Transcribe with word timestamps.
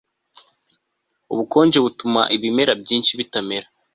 Ubukonje 1.31 1.77
butuma 1.85 2.21
ibimera 2.35 2.73
byinshi 2.81 3.11
bitamera 3.19 3.67